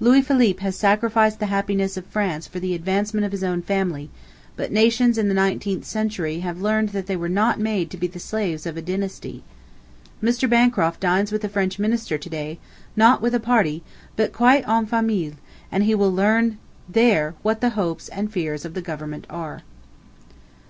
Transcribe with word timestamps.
Louis 0.00 0.22
Philippe 0.22 0.62
has 0.62 0.74
sacrificed 0.74 1.38
the 1.38 1.44
happiness 1.52 1.98
of 1.98 2.06
France 2.06 2.46
for 2.46 2.58
the 2.58 2.72
advancement 2.74 3.26
of 3.26 3.32
his 3.32 3.44
own 3.44 3.60
family, 3.60 4.08
but 4.56 4.72
nations 4.72 5.18
in 5.18 5.28
the 5.28 5.34
nineteenth 5.34 5.84
[century] 5.84 6.40
have 6.40 6.62
learned 6.62 6.88
that 6.92 7.04
they 7.04 7.14
were 7.14 7.28
not 7.28 7.60
made 7.60 7.90
to 7.90 7.98
be 7.98 8.06
the 8.06 8.18
slaves 8.18 8.64
of 8.64 8.78
a 8.78 8.80
dynasty. 8.80 9.44
Mr. 10.22 10.48
Bancroft 10.48 11.00
dines 11.00 11.30
with 11.30 11.42
the 11.42 11.48
French 11.50 11.78
Minister 11.78 12.16
to 12.16 12.30
day, 12.30 12.58
not 12.96 13.20
with 13.20 13.34
a 13.34 13.38
party, 13.38 13.82
but 14.16 14.32
quite 14.32 14.66
en 14.66 14.86
famille, 14.86 15.34
and 15.70 15.84
he 15.84 15.94
will 15.94 16.10
learn 16.10 16.56
there 16.88 17.34
what 17.42 17.60
the 17.60 17.68
hopes 17.76 18.08
and 18.08 18.32
fears 18.32 18.64
of 18.64 18.72
the 18.72 18.80
Government 18.80 19.26
are. 19.28 19.60